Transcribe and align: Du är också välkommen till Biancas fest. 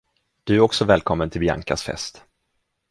Du 0.43 0.55
är 0.55 0.59
också 0.59 0.85
välkommen 0.85 1.29
till 1.29 1.41
Biancas 1.41 1.83
fest. 1.83 2.23